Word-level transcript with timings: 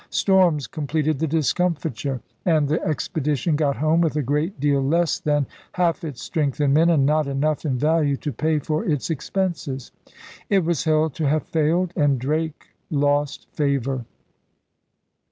Storms 0.09 0.65
completed 0.65 1.19
the 1.19 1.27
discomfiture. 1.27 2.21
And 2.43 2.67
the 2.67 2.81
expedition 2.81 3.55
got 3.55 3.75
home 3.75 4.01
with 4.01 4.15
a 4.15 4.23
great 4.23 4.59
deal 4.59 4.81
less 4.81 5.19
than 5.19 5.45
half 5.73 6.03
its 6.03 6.23
strength 6.23 6.59
in 6.59 6.73
men 6.73 6.89
and 6.89 7.05
not 7.05 7.27
enough 7.27 7.65
in 7.65 7.77
value 7.77 8.17
to 8.17 8.33
pay 8.33 8.57
for 8.57 8.83
its 8.83 9.11
expenses. 9.11 9.91
It 10.49 10.65
was 10.65 10.85
held 10.85 11.13
to 11.17 11.27
have 11.27 11.43
failed; 11.43 11.93
and 11.95 12.17
Drake 12.17 12.69
lost 12.89 13.45
favor. 13.51 14.05